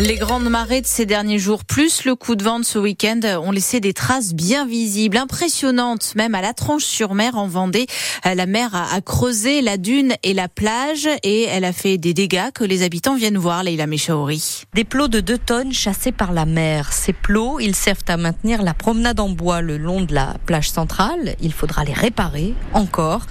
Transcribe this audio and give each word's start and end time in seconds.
Les 0.00 0.16
grandes 0.16 0.48
marées 0.50 0.80
de 0.80 0.88
ces 0.88 1.06
derniers 1.06 1.38
jours, 1.38 1.64
plus 1.64 2.04
le 2.04 2.16
coup 2.16 2.34
de 2.34 2.42
vent 2.42 2.58
de 2.58 2.64
ce 2.64 2.80
week-end, 2.80 3.20
ont 3.40 3.52
laissé 3.52 3.78
des 3.78 3.92
traces 3.92 4.34
bien 4.34 4.66
visibles, 4.66 5.16
impressionnantes, 5.16 6.14
même 6.16 6.34
à 6.34 6.42
la 6.42 6.52
Tranche-sur-Mer 6.52 7.36
en 7.36 7.46
Vendée. 7.46 7.86
La 8.24 8.46
mer 8.46 8.74
a 8.74 9.00
creusé 9.00 9.62
la 9.62 9.76
dune 9.76 10.14
et 10.24 10.34
la 10.34 10.48
plage 10.48 11.08
et 11.22 11.44
elle 11.44 11.64
a 11.64 11.72
fait 11.72 11.96
des 11.96 12.12
dégâts 12.12 12.50
que 12.52 12.64
les 12.64 12.82
habitants 12.82 13.14
viennent 13.14 13.38
voir, 13.38 13.62
Leila 13.62 13.86
Méchaori. 13.86 14.64
Des 14.74 14.82
plots 14.82 15.06
de 15.06 15.20
2 15.20 15.38
tonnes 15.38 15.72
chassés 15.72 16.10
par 16.10 16.32
la 16.32 16.44
mer. 16.44 16.92
Ces 16.92 17.12
plots, 17.12 17.60
ils 17.60 17.76
servent 17.76 17.98
à 18.08 18.16
maintenir 18.16 18.62
la 18.62 18.74
promenade 18.74 19.20
en 19.20 19.28
bois 19.28 19.60
le 19.60 19.78
long 19.78 20.00
de 20.00 20.12
la 20.12 20.34
plage 20.44 20.70
centrale. 20.70 21.36
Il 21.40 21.52
faudra 21.52 21.84
les 21.84 21.92
réparer 21.92 22.54
encore. 22.72 23.26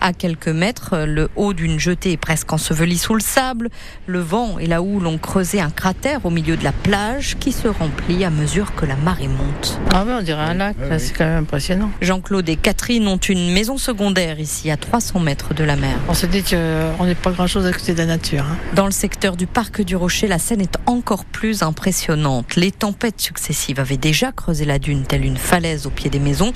À 0.00 0.12
quelques 0.12 0.48
mètres, 0.48 0.96
le 0.96 1.28
haut 1.34 1.52
d'une 1.52 1.78
jetée 1.78 2.12
est 2.12 2.16
presque 2.16 2.52
enseveli 2.52 2.98
sous 2.98 3.14
le 3.14 3.20
sable. 3.20 3.68
Le 4.06 4.20
vent 4.20 4.58
et 4.58 4.66
la 4.66 4.80
houle 4.80 5.06
ont 5.08 5.18
creusé 5.18 5.60
un 5.60 5.70
cratère 5.70 6.07
au 6.24 6.30
milieu 6.30 6.56
de 6.56 6.64
la 6.64 6.72
plage 6.72 7.36
qui 7.38 7.52
se 7.52 7.68
remplit 7.68 8.24
à 8.24 8.30
mesure 8.30 8.74
que 8.74 8.86
la 8.86 8.96
marée 8.96 9.28
monte. 9.28 9.78
Ah 9.92 10.04
oui, 10.06 10.12
on 10.18 10.22
dirait 10.22 10.42
un 10.42 10.54
lac, 10.54 10.76
c'est 10.98 11.16
quand 11.16 11.24
même 11.24 11.42
impressionnant. 11.42 11.90
Jean-Claude 12.00 12.48
et 12.48 12.56
Catherine 12.56 13.06
ont 13.08 13.18
une 13.18 13.52
maison 13.52 13.76
secondaire 13.76 14.40
ici 14.40 14.70
à 14.70 14.76
300 14.76 15.20
mètres 15.20 15.54
de 15.54 15.64
la 15.64 15.76
mer. 15.76 15.98
On 16.08 16.14
se 16.14 16.26
dit 16.26 16.42
qu'on 16.42 17.04
n'est 17.04 17.14
pas 17.14 17.30
grand-chose 17.30 17.66
à 17.66 17.72
côté 17.72 17.92
de 17.92 17.98
la 17.98 18.06
nature. 18.06 18.44
Hein. 18.44 18.56
Dans 18.74 18.86
le 18.86 18.90
secteur 18.90 19.36
du 19.36 19.46
parc 19.46 19.82
du 19.82 19.96
Rocher, 19.96 20.28
la 20.28 20.38
scène 20.38 20.60
est 20.60 20.78
encore 20.86 21.24
plus 21.24 21.62
impressionnante. 21.62 22.56
Les 22.56 22.72
tempêtes 22.72 23.20
successives 23.20 23.80
avaient 23.80 23.96
déjà 23.96 24.32
creusé 24.32 24.64
la 24.64 24.78
dune 24.78 25.04
telle 25.04 25.24
une 25.24 25.36
falaise 25.36 25.86
au 25.86 25.90
pied 25.90 26.10
des 26.10 26.20
maisons. 26.20 26.52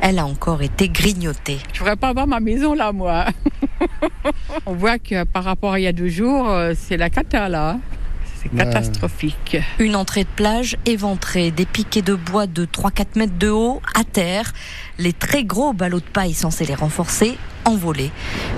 Elle 0.00 0.18
a 0.18 0.26
encore 0.26 0.62
été 0.62 0.88
grignotée. 0.88 1.58
Je 1.72 1.78
voudrais 1.78 1.96
pas 1.96 2.08
avoir 2.08 2.26
ma 2.26 2.40
maison 2.40 2.74
là 2.74 2.92
moi. 2.92 3.26
On 4.66 4.74
voit 4.74 4.98
que 4.98 5.24
par 5.24 5.44
rapport 5.44 5.74
à 5.74 5.80
il 5.80 5.84
y 5.84 5.86
a 5.86 5.92
deux 5.92 6.08
jours, 6.08 6.48
euh, 6.48 6.72
c'est 6.76 6.96
la 6.96 7.10
cata 7.10 7.48
là. 7.48 7.78
C'est 8.52 8.58
catastrophique. 8.58 9.56
Une 9.78 9.96
entrée 9.96 10.24
de 10.24 10.28
plage 10.34 10.76
éventrée, 10.86 11.50
des 11.50 11.66
piquets 11.66 12.02
de 12.02 12.14
bois 12.14 12.46
de 12.46 12.64
3-4 12.64 13.18
mètres 13.18 13.38
de 13.38 13.48
haut 13.48 13.80
à 13.94 14.04
terre, 14.04 14.52
les 14.98 15.12
très 15.12 15.44
gros 15.44 15.72
ballots 15.72 16.00
de 16.00 16.04
paille 16.04 16.34
censés 16.34 16.64
les 16.64 16.74
renforcer 16.74 17.36
envolés. 17.66 18.10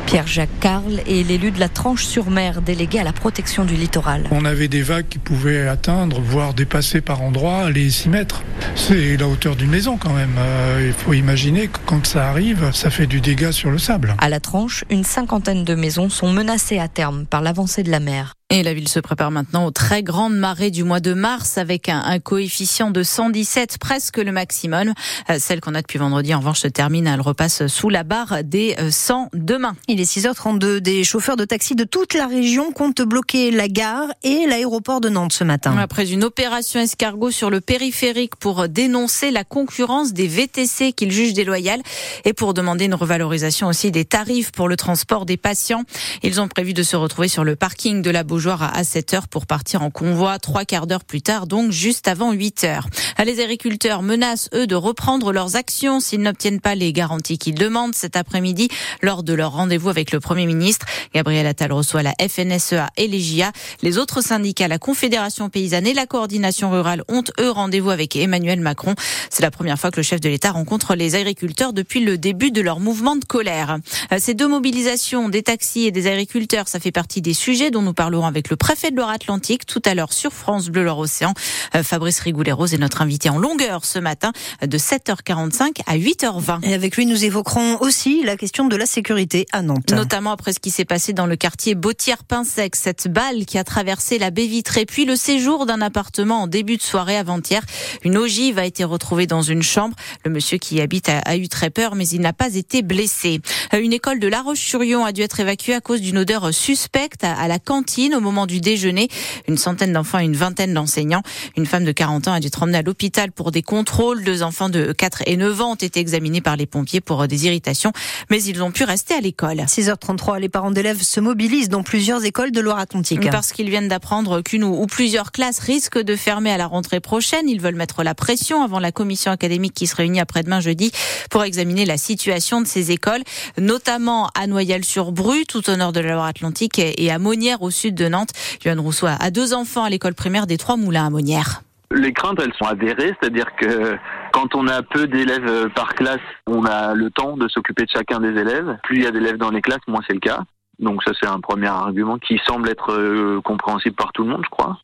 Pierre-Jacques 0.07 0.61
Carl 0.61 1.01
est 1.07 1.27
l'élu 1.27 1.51
de 1.51 1.59
la 1.59 1.69
Tranche-sur-Mer, 1.69 2.63
délégué 2.63 3.01
à 3.01 3.05
la 3.05 3.13
protection 3.13 3.65
du 3.65 3.75
littoral. 3.75 4.25
On 4.31 4.45
avait 4.45 4.69
des 4.69 4.83
vagues 4.83 5.09
qui 5.09 5.19
pouvaient 5.19 5.67
atteindre, 5.67 6.21
voire 6.21 6.55
dépasser 6.55 7.01
par 7.01 7.23
endroits 7.23 7.71
les 7.71 7.91
6 7.91 8.09
mètres. 8.11 8.43
C'est 8.75 9.17
la 9.17 9.27
hauteur 9.27 9.57
d'une 9.57 9.71
maison 9.71 9.97
quand 9.97 10.13
même. 10.13 10.35
Euh, 10.39 10.85
il 10.87 10.93
faut 10.93 11.15
imaginer 11.15 11.69
que 11.69 11.79
quand 11.87 12.07
ça 12.07 12.29
arrive, 12.29 12.71
ça 12.73 12.91
fait 12.91 13.07
du 13.07 13.21
dégât 13.21 13.53
sur 13.53 13.71
le 13.71 13.79
sable. 13.79 14.15
À 14.19 14.29
la 14.29 14.41
Tranche, 14.41 14.85
une 14.91 15.05
cinquantaine 15.05 15.65
de 15.65 15.75
maisons 15.75 16.11
sont 16.11 16.31
menacées 16.31 16.79
à 16.79 16.89
terme 16.89 17.27
par 17.27 17.41
l'avancée 17.41 17.83
de 17.83 17.91
la 17.91 18.01
mer. 18.01 18.35
Et 18.51 18.63
la 18.63 18.73
ville 18.73 18.89
se 18.89 18.99
prépare 18.99 19.31
maintenant 19.31 19.67
aux 19.67 19.71
très 19.71 20.03
grandes 20.03 20.35
marées 20.35 20.71
du 20.71 20.83
mois 20.83 21.01
de 21.01 21.13
mars 21.13 21.59
avec 21.59 21.91
un, 21.91 22.01
un 22.01 22.19
coefficient 22.19 22.91
de 22.91 23.03
117, 23.03 23.77
presque 23.77 24.17
le 24.17 24.33
maximum. 24.33 24.95
Euh, 25.29 25.37
celle 25.39 25.61
qu'on 25.61 25.75
a 25.75 25.83
depuis 25.83 25.99
vendredi, 25.99 26.35
en 26.35 26.39
revanche, 26.39 26.61
se 26.61 26.67
termine. 26.69 27.07
Elle 27.07 27.21
repasse 27.21 27.67
sous 27.67 27.91
la 27.91 28.05
barre 28.05 28.43
des 28.45 28.75
100 28.91 29.25
euh, 29.25 29.27
demain. 29.35 29.77
Il 29.87 30.01
est 30.01 30.11
6h32. 30.11 30.79
Des 30.79 31.05
chauffeurs 31.05 31.37
de 31.37 31.45
taxi 31.45 31.75
de 31.75 31.85
toute 31.85 32.15
la 32.15 32.27
région 32.27 32.73
comptent 32.73 33.03
bloquer 33.03 33.51
la 33.51 33.69
gare 33.69 34.09
et 34.23 34.47
l'aéroport 34.47 35.03
de 35.03 35.11
Nantes 35.11 35.35
ce 35.35 35.45
matin. 35.45 35.77
Après 35.77 36.11
une 36.11 36.25
opération 36.25 36.81
escargot 36.81 37.31
sur 37.31 37.51
le 37.51 37.61
périphérique 37.61 38.37
pour 38.37 38.67
dénoncer 38.67 39.31
la 39.31 39.45
concurrence 39.45 40.15
des 40.15 40.27
VTC 40.27 40.95
qu'ils 40.95 41.13
jugent 41.13 41.35
déloyale 41.35 41.83
et 42.25 42.33
pour 42.33 42.55
demander 42.55 42.87
une 42.87 42.95
revalorisation 42.95 43.67
aussi 43.67 43.91
des 43.91 44.07
tarifs 44.07 44.53
pour 44.53 44.69
le 44.69 44.77
transport 44.77 45.27
des 45.27 45.37
patients. 45.37 45.83
Ils 46.23 46.41
ont 46.41 46.49
prévu 46.49 46.73
de 46.73 46.83
se 46.83 46.97
retrouver 46.97 47.29
sur 47.29 47.45
le 47.45 47.55
parking 47.55 48.01
de 48.01 48.11
la 48.11 48.25
Beaujoire 48.25 48.38
à 48.47 48.85
7 48.85 49.15
heures 49.15 49.29
pour 49.29 49.47
partir 49.47 49.83
en 49.83 49.91
convoi 49.91 50.39
trois 50.39 50.65
quarts 50.65 50.87
d'heure 50.87 51.05
plus 51.05 51.23
tard, 51.23 51.47
donc 51.47 51.73
juste 51.73 52.07
avant 52.07 52.33
8 52.33 52.65
heures. 52.65 52.87
Les 53.25 53.41
agriculteurs 53.41 54.03
menacent, 54.03 54.49
eux, 54.55 54.67
de 54.67 54.77
reprendre 54.77 55.33
leurs 55.33 55.57
actions 55.57 55.99
s'ils 55.99 56.23
n'obtiennent 56.23 56.61
pas 56.61 56.77
les 56.77 56.93
garanties 56.93 57.37
qu'ils 57.37 57.57
demandent 57.57 57.97
cet 57.97 58.17
après-midi 58.17 58.69
lors 59.03 59.25
de 59.25 59.33
leur 59.35 59.53
rendez-vous 59.53 59.89
avec 59.89 60.13
le 60.13 60.21
Premier 60.21 60.47
ministre. 60.47 60.87
Gabriel 61.15 61.47
Attal 61.47 61.73
reçoit 61.73 62.03
la 62.03 62.15
FNSEA 62.21 62.91
et 62.97 63.09
les 63.09 63.21
JA. 63.21 63.51
Les 63.83 63.99
autres 63.99 64.23
syndicats, 64.23 64.69
la 64.69 64.79
Confédération 64.79 65.49
paysanne 65.49 65.87
et 65.87 65.95
la 65.95 66.07
coordination 66.07 66.71
rurale 66.71 67.03
ont, 67.09 67.25
eux, 67.41 67.51
rendez-vous 67.51 67.91
avec 67.91 68.15
Emmanuel 68.15 68.61
Macron. 68.61 68.95
C'est 69.31 69.43
la 69.43 69.51
première 69.51 69.79
fois 69.79 69.91
que 69.91 69.97
le 69.97 70.05
chef 70.05 70.21
de 70.21 70.29
l'État 70.29 70.53
rencontre 70.53 70.95
les 70.95 71.17
agriculteurs 71.17 71.73
depuis 71.73 72.01
le 72.01 72.19
début 72.19 72.53
de 72.53 72.61
leur 72.61 72.79
mouvement 72.79 73.17
de 73.17 73.25
colère. 73.25 73.79
Ces 74.19 74.35
deux 74.35 74.49
mobilisations 74.49 75.29
des 75.29 75.43
taxis 75.43 75.87
et 75.87 75.91
des 75.91 76.07
agriculteurs, 76.07 76.69
ça 76.69 76.79
fait 76.79 76.93
partie 76.93 77.21
des 77.21 77.35
sujets 77.35 77.73
dont 77.73 77.83
nous 77.83 77.95
parlerons 77.95 78.28
avec 78.29 78.51
le 78.51 78.57
préfet 78.57 78.91
de 78.91 78.97
Loire-Atlantique 78.97 79.67
tout 79.67 79.83
à 79.85 79.95
l'heure 79.95 80.13
sur 80.13 80.33
France 80.33 80.69
Bleu 80.69 80.85
Loire-Océan. 80.85 81.35
Euh, 81.75 81.83
Fabrice 81.83 82.21
Rigoulet-Rose 82.21 82.75
est 82.75 82.79
notre 82.79 83.03
invité 83.03 83.29
en 83.31 83.39
longueur 83.39 83.85
ce 83.85 83.99
matin 83.99 84.33
de 84.65 84.79
7h45 84.79 85.81
à 85.87 85.97
8h20. 85.97 86.61
Et 86.63 86.75
avec 86.75 86.97
lui, 86.97 87.07
nous 87.07 87.25
évoquerons 87.25 87.79
aussi 87.81 88.23
la 88.25 88.37
question 88.37 88.67
de 88.67 88.77
la 88.77 88.87
sécurité 88.87 89.47
à 89.53 89.63
Nantes. 89.63 89.93
Notamment 89.93 90.31
après 90.31 90.53
ce 90.53 90.61
qui 90.61 90.71
s'est 90.71 90.85
passé 90.85 91.13
dans 91.13 91.27
le 91.27 91.37
quartier 91.37 91.75
Bautière-Pinsec, 91.75 92.77
cette 92.77 93.09
balle 93.09 93.47
qui 93.47 93.59
a 93.59 93.65
traversé 93.65 94.19
la 94.19 94.31
baie 94.31 94.47
vitrée, 94.47 94.87
puis 94.87 95.05
le 95.05 95.17
séjour 95.17 95.67
d'un 95.67 95.81
appartement 95.81 96.43
en 96.43 96.47
début 96.47 96.77
de 96.77 96.83
soirée 96.83 97.17
avant-hier. 97.17 97.63
Une 98.05 98.17
ogive 98.17 98.59
a 98.59 98.65
été 98.65 98.85
retrouvée 98.85 99.27
dans 99.27 99.43
une 99.43 99.63
chambre. 99.63 99.97
Le 100.25 100.31
monsieur 100.31 100.59
qui 100.59 100.77
y 100.77 100.81
habite 100.81 101.09
a, 101.09 101.19
a 101.19 101.37
eu 101.37 101.49
très 101.49 101.71
peur, 101.71 101.95
mais 101.95 102.07
il 102.09 102.21
n'a 102.21 102.33
pas 102.33 102.55
été 102.55 102.83
blessé. 102.83 103.41
Euh, 103.75 103.81
une 103.81 103.93
école 103.93 104.21
de 104.21 104.29
La 104.29 104.43
Roche-sur-Yon 104.43 105.05
a 105.05 105.13
dû 105.13 105.23
être 105.23 105.41
évacuée 105.41 105.75
à 105.75 105.81
cause 105.81 106.01
d'une 106.01 106.19
odeur 106.19 106.53
suspecte 106.53 107.25
à 107.25 107.49
la 107.49 107.59
cantine 107.59 108.15
au 108.19 108.21
moment 108.21 108.47
du 108.47 108.61
déjeuner. 108.61 109.09
Une 109.49 109.57
centaine 109.57 109.93
d'enfants 109.93 110.19
et 110.19 110.25
une 110.25 110.37
vingtaine 110.37 110.75
d'enseignants. 110.75 111.23
Une 111.57 111.67
femme 111.67 111.85
de 111.85 111.93
40 111.93 112.29
ans 112.29 112.33
a 112.33 112.41
dû 112.41 112.49
être 112.49 112.63
emmenée 112.63 112.79
à 112.79 112.83
l'hôpital 112.83 113.33
pour 113.33 113.51
des 113.51 113.63
contrôles. 113.63 114.23
Deux 114.23 114.43
enfants 114.43 114.69
de 114.69 114.93
4 114.93 115.23
et 115.27 115.37
9 115.37 115.61
ans 115.61 115.73
ont 115.73 115.75
été 115.75 116.01
examinés 116.01 116.41
par 116.41 116.57
les 116.57 116.67
pompiers 116.67 117.01
pour 117.01 117.27
des 117.27 117.47
irritations, 117.47 117.93
mais 118.31 118.43
ils 118.43 118.63
ont 118.63 118.71
pu 118.71 118.85
rester 118.85 119.15
à 119.15 119.21
l'école. 119.21 119.59
6h33, 119.59 120.41
les 120.41 120.49
parents 120.49 120.71
d'élèves 120.71 121.03
se 121.03 121.21
mobilisent 121.21 121.69
dans 121.69 121.83
plusieurs 121.83 122.25
écoles 122.25 122.51
de 122.51 122.61
Loire-Atlantique. 122.61 123.31
Parce 123.31 123.53
qu'ils 123.53 123.71
viennent 123.71 123.89
d'apprendre 123.89 124.43
qu'une 124.43 124.65
ou 124.65 124.87
plusieurs 124.87 125.33
classes 125.33 125.61
risquent 125.61 126.03
de 126.03 126.17
fermer 126.17 126.51
à 126.51 126.57
la 126.57 126.67
rentrée 126.67 127.01
prochaine. 127.01 127.49
Ils 127.49 127.61
veulent 127.61 127.75
mettre 127.75 128.03
la 128.03 128.15
pression 128.15 128.63
avant 128.63 128.81
la 128.81 128.93
commission 128.93 129.31
académique 129.31 129.75
qui 129.75 129.87
se 129.87 129.95
réunit 129.95 130.21
après-demain 130.21 130.61
jeudi 130.61 130.91
pour 131.31 131.45
examiner 131.45 131.85
la 131.85 131.97
situation 131.97 132.61
de 132.61 132.67
ces 132.67 132.91
écoles, 132.91 133.23
notamment 133.59 134.31
à 134.35 134.47
Noyal-sur-Bru, 134.47 135.47
tout 135.47 135.71
au 135.71 135.77
nord 135.77 135.93
de 135.93 136.01
la 136.01 136.15
Loire-Atlantique, 136.15 136.79
et 136.79 137.11
à 137.11 137.19
Monnières, 137.19 137.63
au 137.63 137.71
sud 137.71 137.95
de 137.95 138.08
Nantes. 138.09 138.31
Rousseau 138.67 139.07
a 139.07 139.31
deux 139.31 139.55
enfants 139.55 139.85
à 139.85 139.91
l'école 139.91 140.15
primaire 140.15 140.47
des 140.47 140.57
Trois 140.57 140.77
Moulins 140.77 141.07
à 141.07 141.11
Monnières. 141.11 141.63
Les 141.91 142.13
craintes, 142.13 142.39
elles 142.43 142.53
sont 142.55 142.67
avérées, 142.67 143.15
c'est-à-dire 143.21 143.55
que 143.57 143.97
quand 144.33 144.55
on 144.55 144.69
a 144.69 144.83
peu 144.83 145.07
d'élèves 145.07 145.71
par 145.75 145.95
classe, 145.95 146.21
on 146.47 146.65
a 146.67 146.95
le 146.95 147.11
temps 147.11 147.37
de 147.37 147.49
s'occuper 147.49 147.85
de 147.85 147.91
chacun 147.91 148.21
des 148.21 148.39
élèves. 148.39 148.77
Plus 148.83 148.97
il 148.97 149.03
y 149.05 149.07
a 149.07 149.11
d'élèves 149.11 149.39
dans 149.39 149.51
les 149.51 149.63
classes, 149.63 149.87
moins 149.89 150.03
c'est 150.07 150.15
le 150.15 150.21
cas. 150.21 150.41
Donc 150.79 151.03
ça, 151.03 151.13
c'est 151.21 151.27
un 151.27 151.41
premier 151.41 151.67
argument 151.67 152.19
qui 152.19 152.41
semble 152.47 152.69
être 152.69 152.93
euh, 152.93 153.41
compréhensible 153.43 153.97
par 153.97 154.13
tout 154.13 154.23
le 154.23 154.31
monde, 154.31 154.43
je 154.45 154.51
crois. 154.51 154.79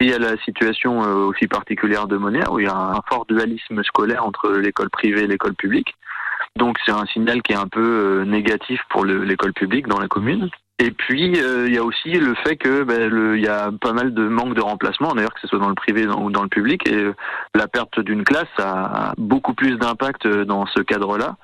Il 0.00 0.08
y 0.08 0.12
a 0.12 0.18
la 0.18 0.36
situation 0.38 1.04
euh, 1.04 1.26
aussi 1.26 1.46
particulière 1.46 2.08
de 2.08 2.16
Monnières, 2.16 2.52
où 2.52 2.58
il 2.58 2.66
y 2.66 2.68
a 2.68 2.76
un 2.76 3.00
fort 3.08 3.26
dualisme 3.26 3.82
scolaire 3.84 4.26
entre 4.26 4.50
l'école 4.50 4.90
privée 4.90 5.22
et 5.22 5.26
l'école 5.26 5.54
publique. 5.54 5.94
Donc 6.56 6.78
c'est 6.84 6.92
un 6.92 7.06
signal 7.06 7.42
qui 7.42 7.52
est 7.52 7.56
un 7.56 7.68
peu 7.68 7.80
euh, 7.80 8.24
négatif 8.24 8.80
pour 8.90 9.04
l'école 9.04 9.52
publique 9.52 9.86
dans 9.86 10.00
la 10.00 10.08
commune. 10.08 10.50
Et 10.78 10.90
puis 10.90 11.32
il 11.34 11.72
y 11.72 11.78
a 11.78 11.82
aussi 11.82 12.12
le 12.12 12.34
fait 12.34 12.56
que 12.56 12.82
ben, 12.82 13.36
y 13.36 13.48
a 13.48 13.70
pas 13.80 13.94
mal 13.94 14.12
de 14.12 14.28
manque 14.28 14.54
de 14.54 14.60
remplacement, 14.60 15.14
d'ailleurs 15.14 15.32
que 15.32 15.40
ce 15.40 15.46
soit 15.46 15.58
dans 15.58 15.70
le 15.70 15.74
privé 15.74 16.06
ou 16.06 16.30
dans 16.30 16.42
le 16.42 16.48
public, 16.48 16.86
et 16.86 17.10
la 17.54 17.66
perte 17.66 17.98
d'une 18.00 18.24
classe 18.24 18.44
a 18.58 19.14
beaucoup 19.16 19.54
plus 19.54 19.78
d'impact 19.78 20.26
dans 20.26 20.66
ce 20.66 20.80
cadre-là 20.80 21.36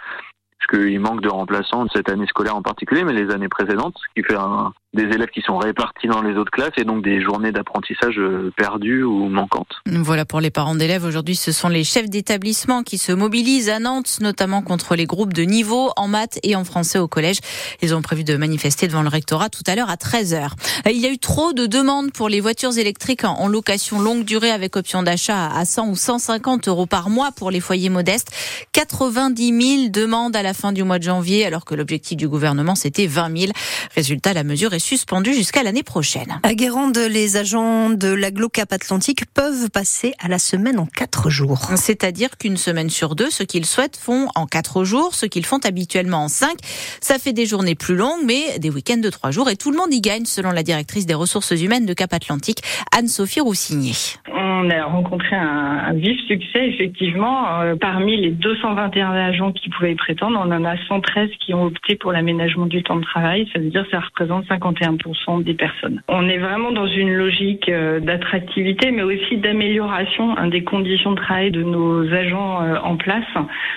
parce 0.63 0.81
qu'il 0.81 1.01
manque 1.01 1.21
de 1.21 1.29
remplaçants 1.29 1.85
de 1.85 1.91
cette 1.95 2.09
année 2.09 2.27
scolaire 2.27 2.57
en 2.57 2.63
particulier, 2.63 3.05
mais 3.05 3.13
les 3.13 3.31
années 3.33 3.49
précédentes, 3.49 3.95
ce 3.97 4.21
qui 4.21 4.27
fait 4.27 4.39
un, 4.39 4.73
des 4.95 5.05
élèves 5.05 5.31
qui 5.33 5.41
sont 5.41 5.57
répartis 5.57 6.07
dans 6.07 6.21
les 6.21 6.37
autres 6.37 6.51
classes 6.51 6.73
et 6.77 6.85
donc 6.85 7.03
des 7.03 7.23
journées 7.23 7.51
d'apprentissage 7.51 8.19
euh, 8.19 8.53
perdues 8.57 9.03
ou 9.03 9.29
manquantes. 9.29 9.81
Voilà 9.87 10.27
pour 10.27 10.41
les 10.41 10.51
parents 10.51 10.75
d'élèves. 10.75 11.05
Aujourd'hui, 11.05 11.35
ce 11.35 11.51
sont 11.51 11.69
les 11.69 11.83
chefs 11.83 12.11
d'établissement 12.11 12.83
qui 12.83 12.99
se 12.99 13.13
mobilisent 13.13 13.71
à 13.71 13.79
Nantes, 13.79 14.19
notamment 14.21 14.61
contre 14.61 14.95
les 14.95 15.07
groupes 15.07 15.33
de 15.33 15.43
niveau 15.43 15.91
en 15.97 16.09
maths 16.09 16.39
et 16.43 16.57
en 16.57 16.65
français 16.65 16.99
au 16.99 17.09
collège. 17.09 17.39
Ils 17.81 17.95
ont 17.95 18.03
prévu 18.03 18.23
de 18.23 18.37
manifester 18.37 18.87
devant 18.87 19.03
le 19.03 19.09
rectorat 19.09 19.49
tout 19.49 19.63
à 19.67 19.75
l'heure 19.75 19.89
à 19.89 19.97
13h. 19.97 20.51
Il 20.91 20.99
y 20.99 21.07
a 21.07 21.11
eu 21.11 21.19
trop 21.19 21.55
de 21.55 21.67
demandes 21.67 22.13
pour 22.13 22.29
les 22.29 22.41
voitures 22.41 22.77
électriques 22.77 23.25
en 23.25 23.49
location 23.49 23.99
longue 23.99 24.25
durée 24.25 24.51
avec 24.51 24.77
option 24.77 25.03
d'achat 25.03 25.49
à 25.49 25.65
100 25.65 25.89
ou 25.89 25.97
150 25.97 26.69
euros 26.69 26.87
par 26.87 27.09
mois 27.09 27.33
pour 27.33 27.51
les 27.51 27.61
foyers 27.61 27.89
modestes. 27.89 28.29
90 28.73 29.79
000 29.79 29.89
demandes 29.89 30.37
à 30.37 30.43
la 30.43 30.52
la 30.53 30.59
fin 30.59 30.73
du 30.73 30.83
mois 30.83 30.99
de 30.99 31.05
janvier, 31.05 31.47
alors 31.47 31.65
que 31.65 31.75
l'objectif 31.75 32.15
du 32.19 32.29
gouvernement 32.29 32.75
c'était 32.75 33.07
20 33.07 33.39
000. 33.39 33.53
Résultat, 33.95 34.35
la 34.35 34.45
mesure 34.45 34.75
est 34.75 34.87
suspendue 34.87 35.33
jusqu'à 35.33 35.63
l'année 35.63 35.83
prochaine. 35.83 36.41
À 36.43 36.53
Guérande, 36.53 36.99
les 36.99 37.39
agents 37.39 37.89
de 37.89 38.09
l'Agglo-Cap 38.09 38.71
Atlantique 38.71 39.23
peuvent 39.33 39.71
passer 39.71 40.13
à 40.23 40.29
la 40.29 40.39
semaine 40.39 40.79
en 40.79 40.85
quatre 40.85 41.31
jours. 41.31 41.71
C'est-à-dire 41.77 42.37
qu'une 42.37 42.59
semaine 42.59 42.91
sur 42.91 43.15
deux, 43.15 43.31
ce 43.31 43.45
qu'ils 43.45 43.65
souhaitent 43.65 43.97
font 43.97 44.27
en 44.35 44.45
quatre 44.45 44.85
jours, 44.85 45.15
ce 45.15 45.25
qu'ils 45.25 45.47
font 45.47 45.61
habituellement 45.65 46.25
en 46.25 46.29
cinq. 46.29 46.59
Ça 47.01 47.19
fait 47.19 47.33
des 47.33 47.47
journées 47.47 47.75
plus 47.75 47.97
longues, 47.97 48.21
mais 48.27 48.59
des 48.59 48.69
week-ends 48.69 49.01
de 49.01 49.09
trois 49.09 49.31
jours, 49.31 49.49
et 49.49 49.57
tout 49.57 49.71
le 49.71 49.79
monde 49.79 49.95
y 49.95 50.03
gagne, 50.03 50.27
selon 50.27 50.51
la 50.51 50.63
directrice 50.63 51.07
des 51.07 51.15
ressources 51.15 51.53
humaines 51.53 51.87
de 51.87 51.95
Cap 51.95 52.13
Atlantique, 52.13 52.59
Anne-Sophie 52.95 53.41
Roussigné. 53.41 53.93
On 54.31 54.69
a 54.69 54.85
rencontré 54.85 55.35
un, 55.35 55.79
un 55.89 55.93
vif 55.95 56.21
succès, 56.27 56.69
effectivement. 56.69 57.61
Euh, 57.61 57.75
parmi 57.81 58.21
les 58.21 58.33
221 58.33 59.13
agents 59.13 59.53
qui 59.53 59.71
pouvaient 59.71 59.93
y 59.93 59.97
prétendre, 59.97 60.42
on 60.47 60.53
en 60.53 60.65
a 60.65 60.77
113 60.89 61.31
qui 61.41 61.55
ont 61.55 61.65
opté 61.65 61.97
pour 61.97 62.13
l'aménagement 62.13 62.67
du 62.67 62.83
temps 62.83 62.97
de 62.97 63.05
travail. 63.05 63.49
Ça 63.53 63.59
veut 63.59 63.71
dire 63.71 63.85
que 63.85 63.91
ça 63.91 64.01
représente 64.01 64.47
51% 64.47 65.43
des 65.45 65.55
personnes. 65.55 66.03
On 66.09 66.29
est 66.29 66.39
vraiment 66.39 66.73
dans 66.73 66.87
une 66.87 67.13
logique 67.13 67.69
euh, 67.69 68.01
d'attractivité, 68.01 68.91
mais 68.91 69.03
aussi 69.03 69.37
d'amélioration 69.39 70.37
hein, 70.37 70.49
des 70.49 70.65
conditions 70.65 71.13
de 71.13 71.17
travail 71.17 71.51
de 71.51 71.63
nos 71.63 72.13
agents 72.13 72.63
euh, 72.63 72.77
en 72.83 72.97
place, 72.97 73.25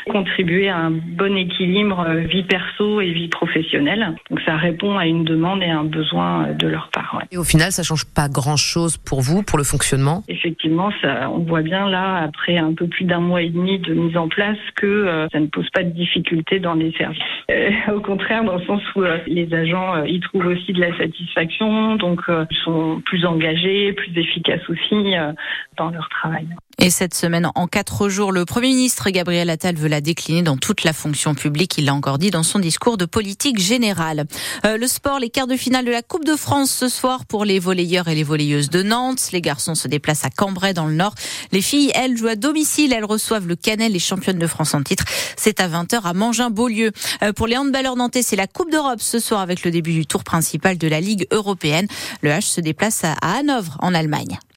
contribuer 0.09 0.69
à 0.69 0.77
un 0.77 0.91
bon 0.91 1.35
équilibre 1.38 2.06
euh, 2.07 2.19
vie 2.21 2.44
perso 2.44 3.01
et 3.01 3.12
vie 3.12 3.27
professionnelle. 3.27 4.15
Donc 4.29 4.39
ça 4.45 4.56
répond 4.56 4.97
à 4.97 5.06
une 5.06 5.23
demande 5.23 5.62
et 5.63 5.69
un 5.69 5.83
besoin 5.83 6.53
de 6.53 6.67
leur 6.67 6.89
part. 6.89 7.15
Ouais. 7.17 7.25
Et 7.31 7.38
au 7.38 7.44
final, 7.44 7.71
ça 7.71 7.83
change 7.83 8.06
pas 8.06 8.27
grand-chose 8.29 8.97
pour 8.97 9.21
vous, 9.21 9.44
pour 9.44 9.57
le 9.57 9.63
fonctionnement? 9.63 10.23
Effectivement, 10.27 10.91
ça, 11.01 11.29
on 11.29 11.39
voit 11.39 11.62
bien 11.62 11.89
là, 11.89 12.23
après 12.23 12.57
un 12.57 12.73
peu 12.73 12.88
plus 12.88 13.06
d'un 13.06 13.19
mois 13.19 13.41
et 13.41 13.50
demi 13.50 13.79
de 13.79 13.94
mise 13.94 14.17
en 14.17 14.27
place, 14.27 14.57
que 14.75 14.85
euh, 14.85 15.27
ça 15.31 15.39
ne 15.39 15.47
pose 15.47 15.69
pas 15.71 15.83
de 15.83 15.89
dans 16.59 16.73
les 16.73 16.91
services. 16.93 17.21
Euh, 17.51 17.71
au 17.93 18.01
contraire, 18.01 18.43
dans 18.43 18.55
le 18.55 18.65
sens 18.65 18.81
où 18.95 19.03
euh, 19.03 19.19
les 19.27 19.53
agents 19.53 20.03
y 20.03 20.19
trouvent 20.19 20.47
aussi 20.47 20.73
de 20.73 20.81
la 20.81 20.95
satisfaction, 20.97 21.95
donc 21.95 22.21
ils 22.27 22.57
sont 22.63 23.01
plus 23.05 23.25
engagés, 23.25 23.93
plus 23.93 24.17
efficaces 24.17 24.67
aussi 24.69 25.13
dans 25.77 25.89
leur 25.89 26.09
travail. 26.09 26.47
Et 26.77 26.89
cette 26.89 27.13
semaine, 27.13 27.50
en 27.56 27.68
quatre 27.68 28.10
jours, 28.10 28.31
le 28.31 28.44
Premier 28.44 28.68
ministre 28.68 29.10
Gabriel 29.10 29.50
Attal 29.50 29.75
veut 29.75 29.88
la 29.88 30.01
décliner 30.01 30.42
dans 30.42 30.57
toute 30.57 30.83
la 30.83 30.92
fonction 30.92 31.33
publique. 31.33 31.77
Il 31.77 31.86
l'a 31.86 31.94
encore 31.94 32.18
dit 32.18 32.31
dans 32.31 32.44
son 32.44 32.60
discours 32.60 32.98
de 32.98 33.06
politique 33.06 33.60
générale. 33.60 34.25
Euh, 34.66 34.77
le 34.77 34.88
sport, 34.88 35.19
les 35.19 35.30
quarts 35.30 35.48
de 35.48 35.56
finale 35.56 35.86
de 35.86 35.92
la 35.92 36.01
Coupe 36.01 36.25
de 36.25 36.36
France 36.36 36.69
ce 36.72 36.89
soir 36.89 37.25
pour 37.25 37.45
les 37.45 37.60
volleyeurs 37.60 38.10
et 38.10 38.16
les 38.16 38.24
volleyeuses 38.24 38.69
de 38.69 38.83
Nantes. 38.83 39.30
Les 39.31 39.42
garçons 39.42 39.74
se 39.74 39.88
déplacent 39.88 40.25
à 40.25 40.30
Cambrai 40.30 40.74
dans 40.74 40.86
le 40.86 40.94
Nord. 40.94 41.16
Les 41.51 41.62
filles, 41.62 41.92
elles, 41.95 42.18
jouent 42.18 42.27
à 42.27 42.36
domicile. 42.36 42.92
Elles 42.92 43.06
reçoivent 43.06 43.48
le 43.48 43.56
Canel, 43.56 43.94
les 43.94 44.00
championnes 44.00 44.39
de 44.39 44.48
France 44.48 44.74
en 44.74 44.83
titre. 44.83 45.06
C'est 45.38 45.62
à 45.62 45.69
20h 45.69 46.01
à 46.04 46.13
Mangin-Beaulieu. 46.13 46.92
Euh, 47.24 47.31
pour 47.31 47.48
les 47.48 47.57
handballeurs 47.57 47.95
nantais, 47.95 48.22
c'est 48.22 48.36
la 48.36 48.48
Coupe 48.48 48.72
d'Europe 48.72 49.01
ce 49.01 49.19
soir 49.19 49.39
avec 49.39 49.63
le 49.63 49.72
début 49.72 49.94
du 49.94 50.06
tour 50.06 50.24
principal 50.24 50.77
de 50.77 50.88
la 50.88 51.00
Ligue 51.00 51.25
européenne. 51.31 51.88
Le 52.22 52.31
H 52.31 52.42
se 52.42 52.62
déplace 52.62 53.04
à 53.06 53.13
Hanovre 53.22 53.77
en 53.81 53.94
Allemagne. 53.94 54.38